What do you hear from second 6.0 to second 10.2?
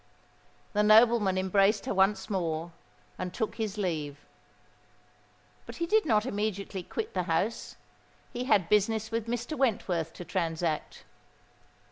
not immediately quit the house: he had business with Mr. Wentworth